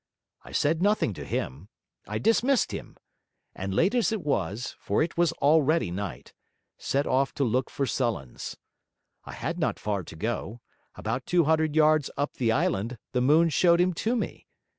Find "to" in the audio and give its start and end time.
1.13-1.23, 7.35-7.43, 10.01-10.15, 13.93-14.15